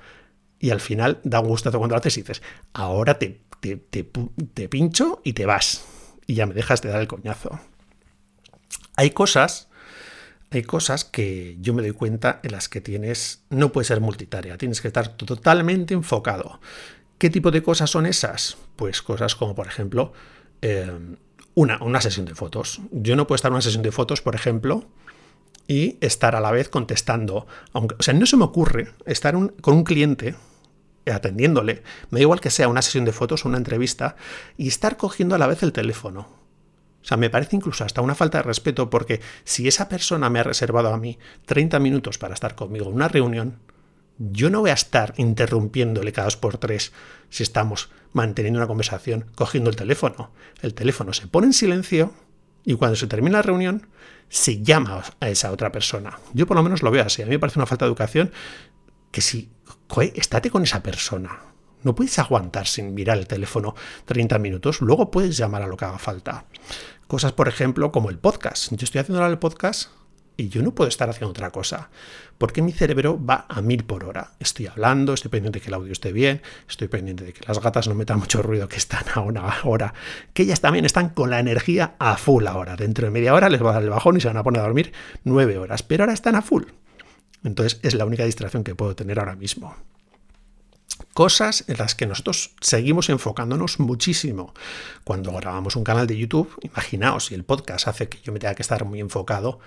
Y 0.58 0.70
al 0.70 0.80
final 0.80 1.20
da 1.24 1.40
un 1.40 1.48
gustazo 1.48 1.78
cuando 1.78 1.94
lo 1.94 1.98
haces 1.98 2.16
y 2.16 2.22
dices, 2.22 2.42
ahora 2.72 3.18
te, 3.18 3.42
te, 3.60 3.76
te 3.76 4.68
pincho 4.70 5.20
y 5.24 5.34
te 5.34 5.44
vas. 5.44 5.84
Y 6.26 6.36
ya 6.36 6.46
me 6.46 6.54
dejas 6.54 6.80
de 6.80 6.88
dar 6.88 7.02
el 7.02 7.06
coñazo. 7.06 7.60
Hay 8.96 9.10
cosas 9.10 9.68
hay 10.56 10.62
cosas 10.62 11.04
que 11.04 11.56
yo 11.61 11.75
me 11.75 11.82
doy 11.82 11.92
cuenta 11.92 12.40
en 12.42 12.52
las 12.52 12.68
que 12.68 12.80
tienes, 12.80 13.42
no 13.50 13.73
puede 13.73 13.87
ser 13.87 14.00
multitarea, 14.00 14.56
tienes 14.58 14.80
que 14.80 14.88
estar 14.88 15.08
totalmente 15.16 15.94
enfocado. 15.94 16.61
¿Qué 17.18 17.30
tipo 17.30 17.50
de 17.50 17.62
cosas 17.62 17.90
son 17.90 18.06
esas? 18.06 18.56
Pues 18.76 19.02
cosas 19.02 19.34
como, 19.34 19.54
por 19.54 19.66
ejemplo, 19.66 20.12
eh, 20.62 20.90
una, 21.54 21.82
una 21.82 22.00
sesión 22.00 22.26
de 22.26 22.34
fotos. 22.34 22.80
Yo 22.90 23.16
no 23.16 23.26
puedo 23.26 23.37
estar 23.37 23.50
en 23.50 23.54
una 23.54 23.62
sesión 23.62 23.82
de 23.82 23.92
fotos, 23.92 24.20
por 24.20 24.34
ejemplo, 24.34 24.87
y 25.66 25.96
estar 26.00 26.34
a 26.37 26.40
la 26.40 26.50
vez 26.50 26.68
contestando. 26.68 27.46
Aunque, 27.73 27.96
o 27.99 28.02
sea, 28.02 28.14
no 28.14 28.26
se 28.26 28.37
me 28.37 28.44
ocurre 28.44 28.92
estar 29.06 29.34
con 29.61 29.75
un 29.75 29.84
cliente 29.84 30.34
atendiéndole, 31.06 31.82
me 32.11 32.18
da 32.18 32.23
igual 32.23 32.40
que 32.40 32.50
sea 32.50 32.68
una 32.68 32.82
sesión 32.82 33.04
de 33.04 33.12
fotos 33.12 33.44
o 33.44 33.49
una 33.49 33.58
entrevista, 33.58 34.16
y 34.56 34.68
estar 34.68 34.96
cogiendo 34.96 35.34
a 35.34 35.38
la 35.38 35.46
vez 35.46 35.62
el 35.62 35.73
teléfono. 35.73 36.43
O 37.04 37.06
sea, 37.06 37.18
me 37.18 37.28
parece 37.28 37.56
incluso 37.56 37.84
hasta 37.84 38.00
una 38.00 38.14
falta 38.14 38.38
de 38.38 38.44
respeto 38.44 38.88
porque 38.88 39.20
si 39.44 39.68
esa 39.68 39.90
persona 39.90 40.30
me 40.30 40.40
ha 40.40 40.42
reservado 40.42 40.88
a 40.88 40.96
mí 40.96 41.18
30 41.44 41.78
minutos 41.78 42.16
para 42.16 42.32
estar 42.32 42.54
conmigo 42.54 42.87
en 42.87 42.94
una 42.94 43.08
reunión, 43.08 43.58
yo 44.18 44.49
no 44.49 44.61
voy 44.61 44.70
a 44.70 44.75
estar 44.75 45.12
interrumpiéndole 45.18 46.12
cada 46.12 46.26
dos 46.26 46.38
por 46.38 46.56
tres 46.56 46.92
si 47.28 47.42
estamos 47.42 47.90
manteniendo 48.14 48.58
una 48.58 48.66
conversación 48.66 49.26
cogiendo 49.34 49.68
el 49.68 49.76
teléfono. 49.76 50.30
El 50.62 50.73
teléfono 50.73 51.12
se 51.12 51.26
pone 51.26 51.49
en 51.49 51.52
silencio 51.52 52.14
y 52.64 52.75
cuando 52.75 52.96
se 52.96 53.06
termina 53.06 53.38
la 53.38 53.42
reunión 53.42 53.87
se 54.30 54.62
llama 54.62 55.04
a 55.20 55.28
esa 55.28 55.52
otra 55.52 55.73
persona. 55.73 56.18
Yo 56.32 56.46
por 56.46 56.56
lo 56.56 56.62
menos 56.62 56.82
lo 56.82 56.90
veo 56.90 57.04
así. 57.04 57.20
A 57.20 57.26
mí 57.26 57.32
me 57.32 57.38
parece 57.38 57.58
una 57.58 57.66
falta 57.66 57.84
de 57.84 57.90
educación 57.90 58.32
que 59.11 59.20
si, 59.20 59.50
estate 60.14 60.50
con 60.50 60.62
esa 60.62 60.82
persona. 60.82 61.53
No 61.84 61.94
puedes 61.94 62.18
aguantar 62.18 62.66
sin 62.66 62.94
mirar 62.94 63.18
el 63.18 63.26
teléfono 63.26 63.74
30 64.06 64.38
minutos, 64.38 64.80
luego 64.80 65.10
puedes 65.10 65.36
llamar 65.36 65.62
a 65.62 65.66
lo 65.66 65.76
que 65.76 65.84
haga 65.84 65.98
falta. 65.98 66.46
Cosas, 67.06 67.32
por 67.32 67.46
ejemplo, 67.46 67.92
como 67.92 68.10
el 68.10 68.18
podcast. 68.18 68.72
Yo 68.72 68.84
estoy 68.84 69.00
haciendo 69.00 69.20
ahora 69.20 69.30
el 69.30 69.38
podcast 69.38 69.90
y 70.36 70.48
yo 70.48 70.62
no 70.62 70.74
puedo 70.74 70.88
estar 70.88 71.08
haciendo 71.08 71.30
otra 71.30 71.50
cosa, 71.50 71.90
porque 72.38 72.60
mi 72.60 72.72
cerebro 72.72 73.24
va 73.24 73.46
a 73.48 73.60
mil 73.60 73.84
por 73.84 74.04
hora. 74.04 74.32
Estoy 74.40 74.66
hablando, 74.66 75.14
estoy 75.14 75.30
pendiente 75.30 75.58
de 75.58 75.62
que 75.62 75.68
el 75.68 75.74
audio 75.74 75.92
esté 75.92 76.12
bien, 76.12 76.42
estoy 76.68 76.88
pendiente 76.88 77.24
de 77.24 77.32
que 77.32 77.46
las 77.46 77.60
gatas 77.60 77.86
no 77.86 77.94
metan 77.94 78.18
mucho 78.18 78.42
ruido, 78.42 78.68
que 78.68 78.76
están 78.76 79.04
a 79.14 79.20
una 79.20 79.54
hora, 79.64 79.94
que 80.32 80.42
ellas 80.42 80.60
también 80.60 80.84
están 80.84 81.10
con 81.10 81.30
la 81.30 81.38
energía 81.38 81.94
a 81.98 82.16
full 82.16 82.46
ahora. 82.46 82.76
Dentro 82.76 83.06
de 83.06 83.10
media 83.10 83.34
hora 83.34 83.48
les 83.48 83.62
va 83.62 83.70
a 83.70 83.74
dar 83.74 83.82
el 83.82 83.90
bajón 83.90 84.16
y 84.16 84.20
se 84.20 84.28
van 84.28 84.36
a 84.36 84.42
poner 84.42 84.60
a 84.60 84.64
dormir 84.64 84.92
nueve 85.22 85.56
horas, 85.58 85.82
pero 85.82 86.04
ahora 86.04 86.14
están 86.14 86.34
a 86.34 86.42
full. 86.42 86.64
Entonces 87.44 87.78
es 87.82 87.94
la 87.94 88.04
única 88.04 88.24
distracción 88.24 88.64
que 88.64 88.74
puedo 88.74 88.96
tener 88.96 89.18
ahora 89.18 89.36
mismo. 89.36 89.76
Cosas 91.14 91.64
en 91.68 91.78
las 91.78 91.94
que 91.94 92.06
nosotros 92.06 92.56
seguimos 92.61 93.09
enfocándonos 93.09 93.78
muchísimo. 93.78 94.52
Cuando 95.04 95.33
grabamos 95.33 95.76
un 95.76 95.85
canal 95.85 96.09
de 96.09 96.18
YouTube, 96.18 96.59
imaginaos 96.62 97.26
si 97.26 97.37
el 97.37 97.44
podcast 97.44 97.87
hace 97.87 98.09
que 98.09 98.18
yo 98.21 98.33
me 98.33 98.40
tenga 98.40 98.56
que 98.56 98.62
estar 98.62 98.85
muy 98.85 98.99
enfocado, 98.99 99.61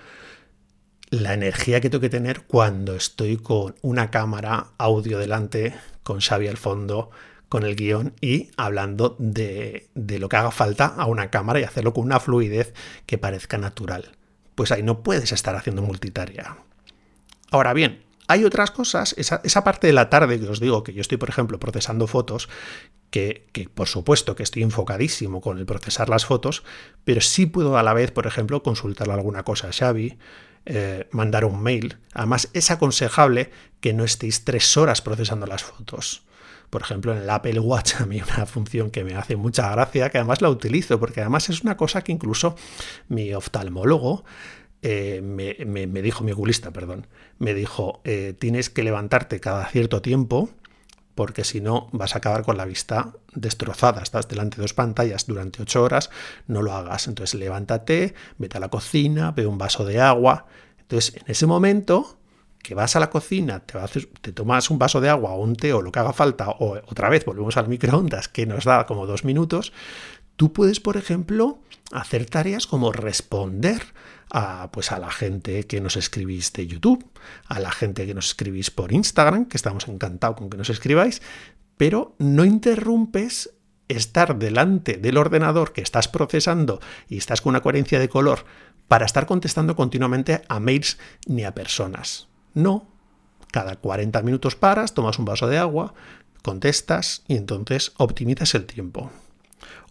la 1.08 1.32
energía 1.32 1.80
que 1.80 1.88
tengo 1.88 2.02
que 2.02 2.10
tener 2.10 2.42
cuando 2.42 2.94
estoy 2.94 3.38
con 3.38 3.76
una 3.80 4.10
cámara 4.10 4.72
audio 4.76 5.18
delante, 5.18 5.74
con 6.02 6.20
Xavi 6.20 6.48
al 6.48 6.58
fondo, 6.58 7.10
con 7.48 7.62
el 7.62 7.76
guion 7.76 8.12
y 8.20 8.50
hablando 8.58 9.16
de, 9.18 9.88
de, 9.94 10.18
lo 10.18 10.28
que 10.28 10.36
haga 10.36 10.50
falta 10.50 10.84
a 10.84 11.06
una 11.06 11.30
cámara 11.30 11.60
y 11.60 11.64
hacerlo 11.64 11.94
con 11.94 12.04
una 12.04 12.20
fluidez 12.20 12.74
que 13.06 13.16
parezca 13.16 13.56
natural. 13.56 14.12
Pues 14.54 14.70
ahí 14.70 14.82
no 14.82 15.02
puedes 15.02 15.32
estar 15.32 15.56
haciendo 15.56 15.80
multitarea. 15.80 16.58
Ahora 17.50 17.72
bien, 17.72 18.04
hay 18.28 18.44
otras 18.44 18.70
cosas, 18.70 19.14
esa, 19.18 19.40
esa, 19.42 19.64
parte 19.64 19.86
de 19.86 19.92
la 19.92 20.10
tarde 20.10 20.38
que 20.38 20.48
os 20.48 20.60
digo, 20.60 20.84
que 20.84 20.92
yo 20.92 21.00
estoy, 21.00 21.18
por 21.18 21.30
ejemplo, 21.30 21.58
procesando 21.58 22.06
fotos, 22.06 22.48
que, 23.10 23.48
que, 23.52 23.68
por 23.68 23.88
supuesto 23.88 24.36
que 24.36 24.42
estoy 24.42 24.62
enfocadísimo 24.62 25.40
con 25.40 25.58
el 25.58 25.66
procesar 25.66 26.08
las 26.08 26.26
fotos, 26.26 26.62
pero 27.04 27.20
sí 27.20 27.46
puedo 27.46 27.78
a 27.78 27.82
la 27.82 27.94
vez, 27.94 28.10
por 28.12 28.26
ejemplo, 28.26 28.62
consultar 28.62 29.10
alguna 29.10 29.42
cosa 29.42 29.68
a 29.68 29.72
Xavi, 29.72 30.18
eh, 30.66 31.08
mandar 31.12 31.46
un 31.46 31.62
mail. 31.62 31.96
Además, 32.12 32.50
es 32.52 32.70
aconsejable 32.70 33.50
que 33.80 33.94
no 33.94 34.04
estéis 34.04 34.44
tres 34.44 34.76
horas 34.76 35.00
procesando 35.00 35.46
las 35.46 35.64
fotos. 35.64 36.24
Por 36.68 36.82
ejemplo, 36.82 37.12
en 37.12 37.22
el 37.22 37.30
Apple 37.30 37.58
Watch 37.60 37.94
a 37.98 38.04
mí 38.04 38.20
una 38.36 38.44
función 38.44 38.90
que 38.90 39.04
me 39.04 39.14
hace 39.14 39.36
mucha 39.36 39.70
gracia, 39.70 40.10
que 40.10 40.18
además 40.18 40.42
la 40.42 40.50
utilizo, 40.50 41.00
porque 41.00 41.22
además 41.22 41.48
es 41.48 41.62
una 41.62 41.78
cosa 41.78 42.02
que 42.02 42.12
incluso 42.12 42.56
mi 43.08 43.32
oftalmólogo 43.32 44.24
eh, 44.82 45.20
me, 45.22 45.56
me, 45.86 46.02
dijo, 46.02 46.24
mi 46.24 46.32
oculista, 46.32 46.70
perdón, 46.70 47.06
me 47.38 47.54
dijo, 47.54 48.00
eh, 48.04 48.34
tienes 48.38 48.70
que 48.70 48.82
levantarte 48.82 49.40
cada 49.40 49.66
cierto 49.66 50.02
tiempo 50.02 50.50
porque 51.18 51.42
si 51.42 51.60
no 51.60 51.88
vas 51.90 52.14
a 52.14 52.18
acabar 52.18 52.44
con 52.44 52.56
la 52.56 52.64
vista 52.64 53.12
destrozada. 53.34 54.02
Estás 54.02 54.28
delante 54.28 54.56
de 54.56 54.62
dos 54.62 54.72
pantallas 54.72 55.26
durante 55.26 55.60
ocho 55.60 55.82
horas, 55.82 56.10
no 56.46 56.62
lo 56.62 56.72
hagas. 56.72 57.08
Entonces 57.08 57.40
levántate, 57.40 58.14
vete 58.36 58.56
a 58.56 58.60
la 58.60 58.68
cocina, 58.68 59.32
ve 59.32 59.44
un 59.44 59.58
vaso 59.58 59.84
de 59.84 60.00
agua. 60.00 60.46
Entonces 60.78 61.16
en 61.16 61.24
ese 61.26 61.46
momento 61.46 62.18
que 62.62 62.76
vas 62.76 62.94
a 62.94 63.00
la 63.00 63.10
cocina, 63.10 63.60
te, 63.60 63.78
te 64.20 64.32
tomas 64.32 64.70
un 64.70 64.78
vaso 64.78 65.00
de 65.00 65.08
agua 65.08 65.32
o 65.32 65.42
un 65.42 65.56
té 65.56 65.72
o 65.72 65.82
lo 65.82 65.90
que 65.90 65.98
haga 65.98 66.12
falta, 66.12 66.50
o 66.50 66.76
otra 66.86 67.08
vez 67.08 67.24
volvemos 67.24 67.56
al 67.56 67.66
microondas 67.66 68.28
que 68.28 68.46
nos 68.46 68.64
da 68.64 68.86
como 68.86 69.06
dos 69.06 69.24
minutos, 69.24 69.72
tú 70.38 70.52
puedes, 70.52 70.78
por 70.78 70.96
ejemplo, 70.96 71.58
hacer 71.90 72.24
tareas 72.24 72.68
como 72.68 72.92
responder 72.92 73.82
a, 74.30 74.70
pues 74.72 74.92
a 74.92 75.00
la 75.00 75.10
gente 75.10 75.64
que 75.64 75.80
nos 75.80 75.96
escribís 75.96 76.52
de 76.52 76.66
YouTube, 76.68 77.04
a 77.46 77.58
la 77.58 77.72
gente 77.72 78.06
que 78.06 78.14
nos 78.14 78.28
escribís 78.28 78.70
por 78.70 78.92
Instagram, 78.92 79.46
que 79.46 79.56
estamos 79.56 79.88
encantados 79.88 80.36
con 80.36 80.48
que 80.48 80.56
nos 80.56 80.70
escribáis, 80.70 81.22
pero 81.76 82.14
no 82.18 82.44
interrumpes 82.44 83.50
estar 83.88 84.38
delante 84.38 84.96
del 84.96 85.16
ordenador 85.16 85.72
que 85.72 85.80
estás 85.80 86.06
procesando 86.06 86.78
y 87.08 87.16
estás 87.18 87.40
con 87.40 87.50
una 87.50 87.60
coherencia 87.60 87.98
de 87.98 88.08
color 88.08 88.44
para 88.86 89.06
estar 89.06 89.26
contestando 89.26 89.74
continuamente 89.74 90.42
a 90.48 90.60
mails 90.60 90.98
ni 91.26 91.42
a 91.42 91.54
personas. 91.54 92.28
No, 92.54 92.86
cada 93.50 93.74
40 93.74 94.22
minutos 94.22 94.54
paras, 94.54 94.94
tomas 94.94 95.18
un 95.18 95.24
vaso 95.24 95.48
de 95.48 95.58
agua, 95.58 95.94
contestas 96.42 97.24
y 97.26 97.36
entonces 97.36 97.92
optimizas 97.96 98.54
el 98.54 98.66
tiempo. 98.66 99.10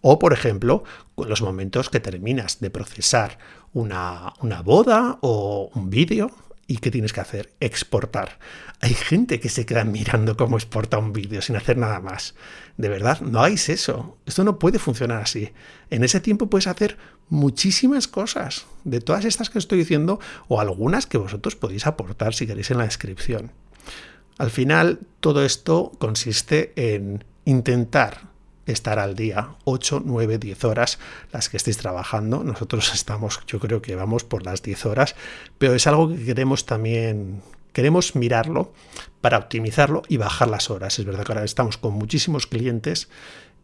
O, 0.00 0.18
por 0.18 0.32
ejemplo, 0.32 0.84
los 1.16 1.42
momentos 1.42 1.90
que 1.90 2.00
terminas 2.00 2.60
de 2.60 2.70
procesar 2.70 3.38
una, 3.72 4.32
una 4.40 4.62
boda 4.62 5.18
o 5.20 5.70
un 5.74 5.90
vídeo, 5.90 6.30
¿Y 6.70 6.76
qué 6.76 6.90
tienes 6.90 7.14
que 7.14 7.22
hacer? 7.22 7.54
Exportar. 7.60 8.38
Hay 8.80 8.92
gente 8.92 9.40
que 9.40 9.48
se 9.48 9.64
queda 9.64 9.84
mirando 9.84 10.36
cómo 10.36 10.58
exporta 10.58 10.98
un 10.98 11.14
vídeo 11.14 11.40
sin 11.40 11.56
hacer 11.56 11.78
nada 11.78 11.98
más. 12.00 12.34
De 12.76 12.90
verdad, 12.90 13.22
no 13.22 13.38
hagáis 13.38 13.70
eso. 13.70 14.18
Esto 14.26 14.44
no 14.44 14.58
puede 14.58 14.78
funcionar 14.78 15.22
así. 15.22 15.50
En 15.88 16.04
ese 16.04 16.20
tiempo 16.20 16.50
puedes 16.50 16.66
hacer 16.66 16.98
muchísimas 17.30 18.06
cosas. 18.06 18.66
De 18.84 19.00
todas 19.00 19.24
estas 19.24 19.48
que 19.48 19.58
estoy 19.58 19.78
diciendo, 19.78 20.20
o 20.46 20.60
algunas 20.60 21.06
que 21.06 21.16
vosotros 21.16 21.56
podéis 21.56 21.86
aportar 21.86 22.34
si 22.34 22.46
queréis 22.46 22.70
en 22.70 22.78
la 22.78 22.84
descripción. 22.84 23.50
Al 24.36 24.50
final, 24.50 25.00
todo 25.20 25.46
esto 25.46 25.92
consiste 25.98 26.74
en 26.76 27.24
intentar 27.46 28.27
estar 28.72 28.98
al 28.98 29.14
día 29.14 29.50
8, 29.64 30.02
9, 30.04 30.38
10 30.38 30.64
horas 30.64 30.98
las 31.32 31.48
que 31.48 31.56
estéis 31.56 31.78
trabajando. 31.78 32.44
Nosotros 32.44 32.92
estamos, 32.94 33.40
yo 33.46 33.58
creo 33.58 33.82
que 33.82 33.94
vamos 33.94 34.24
por 34.24 34.44
las 34.44 34.62
10 34.62 34.86
horas, 34.86 35.14
pero 35.58 35.74
es 35.74 35.86
algo 35.86 36.08
que 36.08 36.24
queremos 36.24 36.66
también, 36.66 37.42
queremos 37.72 38.14
mirarlo 38.14 38.72
para 39.20 39.38
optimizarlo 39.38 40.02
y 40.08 40.16
bajar 40.16 40.48
las 40.48 40.70
horas. 40.70 40.98
Es 40.98 41.04
verdad 41.04 41.24
que 41.24 41.32
ahora 41.32 41.44
estamos 41.44 41.78
con 41.78 41.94
muchísimos 41.94 42.46
clientes 42.46 43.08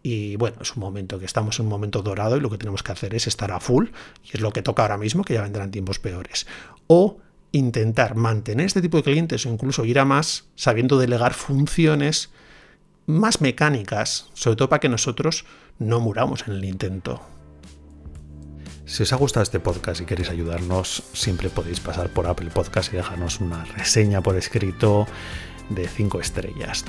y 0.02 0.36
bueno, 0.36 0.58
es 0.60 0.76
un 0.76 0.80
momento 0.80 1.18
que 1.18 1.24
estamos 1.24 1.58
en 1.58 1.66
un 1.66 1.70
momento 1.70 2.02
dorado 2.02 2.36
y 2.36 2.40
lo 2.40 2.50
que 2.50 2.58
tenemos 2.58 2.82
que 2.82 2.92
hacer 2.92 3.14
es 3.14 3.26
estar 3.26 3.50
a 3.52 3.60
full 3.60 3.86
y 4.22 4.36
es 4.36 4.40
lo 4.40 4.52
que 4.52 4.62
toca 4.62 4.82
ahora 4.82 4.98
mismo, 4.98 5.24
que 5.24 5.34
ya 5.34 5.42
vendrán 5.42 5.70
tiempos 5.70 5.98
peores. 5.98 6.46
O 6.86 7.18
intentar 7.52 8.14
mantener 8.14 8.66
este 8.66 8.82
tipo 8.82 8.96
de 8.98 9.04
clientes 9.04 9.46
o 9.46 9.48
incluso 9.48 9.84
ir 9.84 9.98
a 9.98 10.04
más 10.04 10.44
sabiendo 10.56 10.98
delegar 10.98 11.32
funciones 11.32 12.30
más 13.06 13.40
mecánicas, 13.40 14.30
sobre 14.34 14.56
todo 14.56 14.68
para 14.68 14.80
que 14.80 14.88
nosotros 14.88 15.44
no 15.78 16.00
muramos 16.00 16.46
en 16.46 16.54
el 16.54 16.64
intento. 16.64 17.20
Si 18.86 19.02
os 19.02 19.12
ha 19.12 19.16
gustado 19.16 19.42
este 19.42 19.60
podcast 19.60 20.00
y 20.00 20.04
queréis 20.04 20.28
ayudarnos, 20.28 21.02
siempre 21.14 21.48
podéis 21.48 21.80
pasar 21.80 22.10
por 22.10 22.26
Apple 22.26 22.50
Podcast 22.50 22.92
y 22.92 22.96
dejarnos 22.96 23.40
una 23.40 23.64
reseña 23.64 24.20
por 24.20 24.36
escrito 24.36 25.06
de 25.70 25.88
5 25.88 26.20
estrellas. 26.20 26.84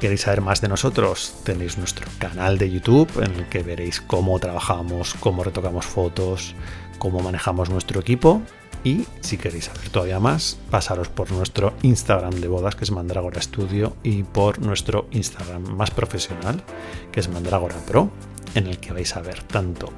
¿Queréis 0.00 0.22
saber 0.22 0.40
más 0.40 0.60
de 0.60 0.68
nosotros? 0.68 1.34
Tenéis 1.44 1.78
nuestro 1.78 2.06
canal 2.18 2.58
de 2.58 2.70
YouTube 2.70 3.10
en 3.22 3.32
el 3.34 3.48
que 3.48 3.62
veréis 3.62 4.00
cómo 4.00 4.38
trabajamos, 4.38 5.14
cómo 5.20 5.44
retocamos 5.44 5.86
fotos, 5.86 6.54
cómo 6.98 7.20
manejamos 7.20 7.70
nuestro 7.70 8.00
equipo 8.00 8.42
y 8.84 9.04
si 9.20 9.36
queréis 9.36 9.64
saber 9.64 9.88
todavía 9.90 10.20
más, 10.20 10.58
pasaros 10.70 11.08
por 11.08 11.32
nuestro 11.32 11.74
Instagram 11.82 12.34
de 12.34 12.46
bodas, 12.46 12.76
que 12.76 12.84
es 12.84 12.92
Mandragora 12.92 13.42
Studio, 13.42 13.96
y 14.04 14.22
por 14.22 14.60
nuestro 14.60 15.08
Instagram 15.10 15.62
más 15.76 15.90
profesional, 15.90 16.62
que 17.10 17.18
es 17.18 17.28
Mandragora 17.28 17.74
Pro, 17.86 18.10
en 18.54 18.68
el 18.68 18.78
que 18.78 18.92
vais 18.92 19.16
a 19.16 19.22
ver 19.22 19.42
tanto 19.42 19.92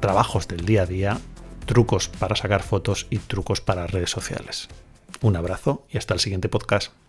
trabajos 0.00 0.48
del 0.48 0.64
día 0.64 0.82
a 0.82 0.86
día, 0.86 1.20
trucos 1.66 2.08
para 2.08 2.34
sacar 2.34 2.64
fotos 2.64 3.06
y 3.10 3.18
trucos 3.18 3.60
para 3.60 3.86
redes 3.86 4.10
sociales. 4.10 4.68
Un 5.20 5.36
abrazo 5.36 5.86
y 5.88 5.98
hasta 5.98 6.14
el 6.14 6.20
siguiente 6.20 6.48
podcast. 6.48 7.01